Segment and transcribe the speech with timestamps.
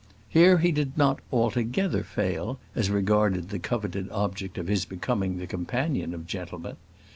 [0.27, 5.45] Here he did not altogether fail as regarded the coveted object of his becoming the
[5.45, 6.77] companion of gentlemen.